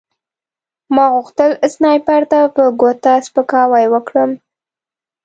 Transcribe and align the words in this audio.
ما 0.95 1.05
غوښتل 1.15 1.51
سنایپر 1.73 2.21
ته 2.31 2.39
په 2.55 2.63
ګوته 2.81 3.13
سپکاوی 3.27 3.85
وکړم 3.89 4.31